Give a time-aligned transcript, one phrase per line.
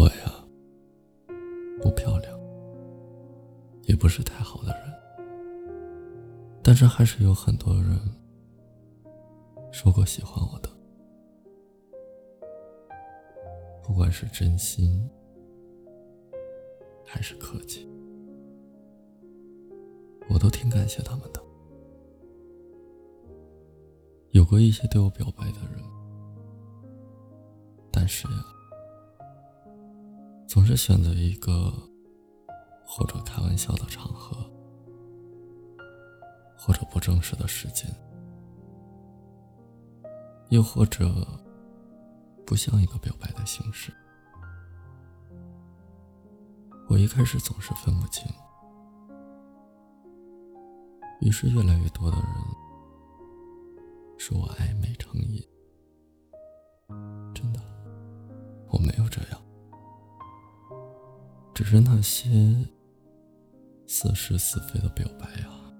[0.00, 0.32] 我呀，
[1.82, 2.40] 不漂亮，
[3.82, 4.90] 也不是太好的人，
[6.62, 8.00] 但是还是有很多人
[9.70, 10.70] 说过喜欢我的，
[13.82, 15.06] 不管是真心
[17.04, 17.86] 还是客气，
[20.30, 21.42] 我都挺感谢他们的。
[24.30, 25.84] 有过一些对我表白的人，
[27.92, 28.59] 但是呀。
[30.50, 31.72] 总是选择一个
[32.84, 34.36] 或者开玩笑的场合，
[36.58, 37.88] 或者不正式的时间，
[40.48, 41.08] 又或者
[42.44, 43.92] 不像一个表白的形式。
[46.88, 48.26] 我一开始总是分不清，
[51.20, 52.26] 于是越来越多的人。
[54.18, 55.40] 说我暧昧成瘾，
[57.32, 57.60] 真的，
[58.68, 59.40] 我没有这样，
[61.62, 62.26] 只是那些
[63.86, 65.70] 似是似非的表白啊，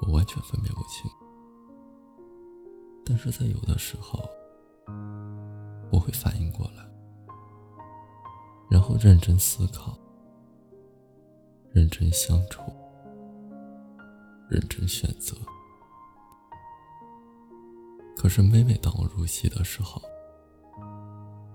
[0.00, 1.10] 我完全分辨不清。
[3.04, 4.26] 但是在有的时候，
[5.92, 6.90] 我会反应过来，
[8.70, 9.98] 然后认真思考，
[11.70, 12.62] 认真相处，
[14.48, 15.36] 认真选择。
[18.16, 20.00] 可是每每当我入戏的时候，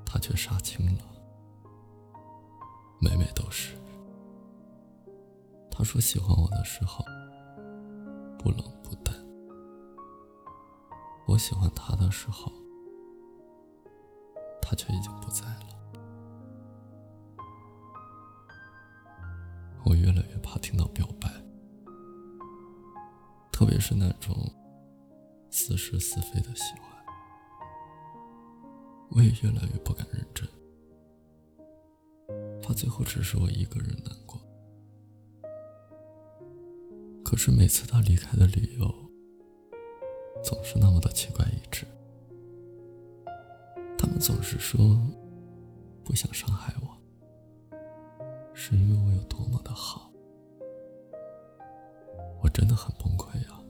[0.05, 1.14] 他却杀青了。
[3.05, 3.75] 每每都是，
[5.69, 7.05] 他说喜欢我的时候，
[8.39, 9.13] 不冷不淡；
[11.27, 12.51] 我喜欢他的时候，
[14.59, 15.67] 他却已经不在了。
[19.83, 21.29] 我越来越怕听到表白，
[23.51, 24.35] 特别是那种。
[25.51, 26.91] 似是似非的喜欢，
[29.11, 30.45] 我也越来越不敢认真，
[32.65, 34.41] 怕最后只是我一个人难过。
[37.23, 38.91] 可是每次他离开的理由，
[40.43, 41.85] 总是那么的奇怪一致。
[43.97, 44.99] 他们总是说
[46.03, 47.77] 不想伤害我，
[48.53, 50.11] 是因为我有多么的好。
[52.41, 53.61] 我真的很崩溃啊！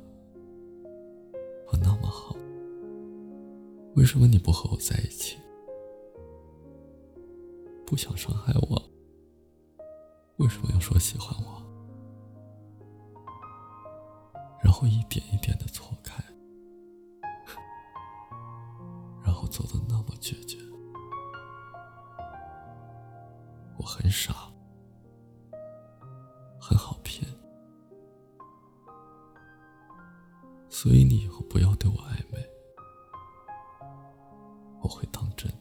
[1.81, 2.35] 那么好，
[3.95, 5.37] 为什么你不和我在一起？
[7.85, 8.89] 不想伤害我，
[10.37, 11.61] 为什么要说喜欢我？
[14.63, 16.23] 然后一点一点的错开，
[19.23, 20.57] 然后走的那么决绝。
[23.77, 24.33] 我很傻，
[26.59, 27.23] 很好骗。
[30.69, 32.49] 所以你以后不要对我暧昧，
[34.81, 35.51] 我会当真。